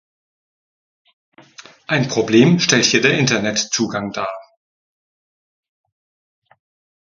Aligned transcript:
Ein 1.85 2.07
Problem 2.07 2.57
stellt 2.59 2.85
hier 2.85 3.01
der 3.03 3.19
Internet-Zugang 3.19 4.11
dar. 4.11 4.35